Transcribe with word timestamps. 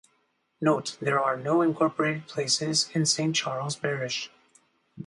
Note: 0.59 0.97
There 0.99 1.19
are 1.19 1.37
no 1.37 1.61
incorporated 1.61 2.25
places 2.25 2.89
in 2.93 3.05
Saint 3.05 3.35
Charles 3.35 3.75
Parish. 3.75 4.31